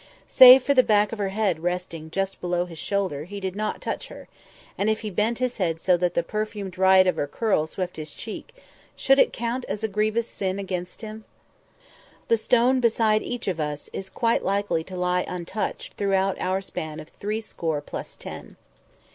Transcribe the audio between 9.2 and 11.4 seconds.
count as a grievous sin against him?